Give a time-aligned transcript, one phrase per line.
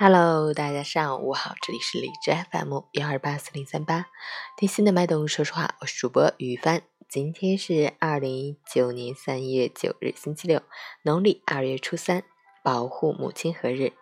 [0.00, 4.06] Hello，大家上午好，这里是荔枝 FM 幺二八四零三八，
[4.56, 6.82] 听心的麦董，说实话，我是主播于帆。
[7.08, 10.62] 今天是二零一九年三月九日，星期六，
[11.02, 12.22] 农历二月初三，
[12.62, 13.92] 保护母亲河日。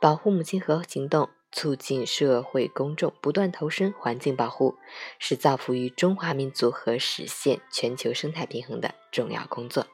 [0.00, 4.74] 保护母亲河行动，促进社会公众不断投身环境保护，
[5.20, 9.86] 是造福于中华民族和实现全球生态平衡的重要工作。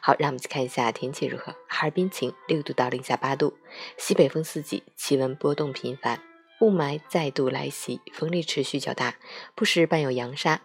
[0.00, 1.54] 好，让我们去看一下天气如何。
[1.68, 3.54] 哈尔滨晴，六度到零下八度，
[3.96, 6.20] 西北风四级，气温波动频繁，
[6.60, 9.16] 雾霾再度来袭，风力持续较大，
[9.54, 10.62] 不时伴有扬沙。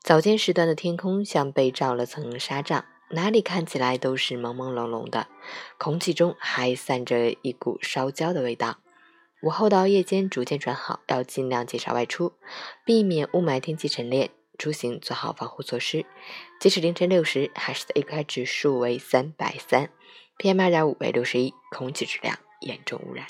[0.00, 5.26] 早间时段的天空像被罩了层纱帐，哪里看起来都是朦朦胧胧的，
[5.78, 8.78] 空气中还散着一股烧焦的味道。
[9.42, 12.32] 午后到夜间逐渐转好，要尽量减少外出，
[12.84, 14.30] 避免雾霾天气晨练。
[14.56, 16.04] 出行做好防护措施。
[16.60, 19.90] 截止凌晨六时，海市的 AQI 指数为三百三
[20.38, 23.26] ，PM 二点五为六十一，空气质量严重污染。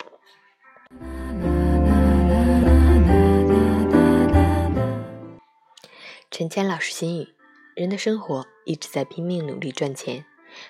[6.31, 7.35] 陈谦老师心语：
[7.75, 10.27] 人的生活一直在拼命努力赚钱，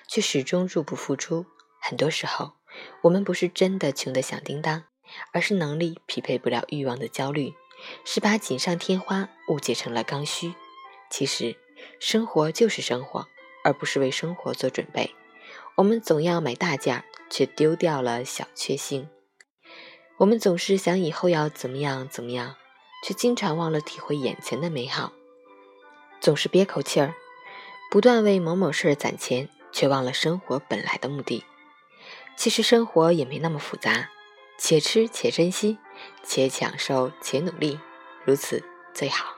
[0.07, 1.45] 却始终入不敷出。
[1.81, 2.53] 很多时候，
[3.03, 4.85] 我们不是真的穷得响叮当，
[5.33, 7.53] 而是能力匹配不了欲望的焦虑。
[8.05, 10.53] 是把锦上添花误解成了刚需。
[11.09, 11.55] 其实，
[11.99, 13.27] 生活就是生活，
[13.63, 15.15] 而不是为生活做准备。
[15.75, 19.07] 我们总要买大件，却丢掉了小确幸。
[20.17, 22.55] 我们总是想以后要怎么样怎么样，
[23.03, 25.13] 却经常忘了体会眼前的美好。
[26.19, 27.13] 总是憋口气儿，
[27.91, 31.43] 不断为某某事儿攒钱，却忘了生活本来的目的。
[32.35, 34.09] 其实生活也没那么复杂，
[34.57, 35.77] 且吃且珍惜。
[36.23, 37.79] 且享受且努力
[38.25, 38.63] 如此
[38.93, 39.37] 最好。